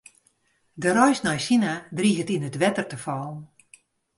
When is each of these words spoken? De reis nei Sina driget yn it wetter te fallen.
De 0.83 0.89
reis 0.97 1.19
nei 1.23 1.39
Sina 1.45 1.73
driget 1.97 2.29
yn 2.35 2.47
it 2.49 2.59
wetter 2.61 2.85
te 2.89 2.97
fallen. 3.05 3.39